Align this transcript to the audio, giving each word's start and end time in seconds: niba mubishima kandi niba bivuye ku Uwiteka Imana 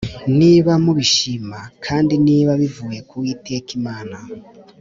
niba 0.39 0.71
mubishima 0.83 1.59
kandi 1.85 2.13
niba 2.25 2.51
bivuye 2.61 2.99
ku 3.07 3.13
Uwiteka 3.19 3.69
Imana 3.79 4.17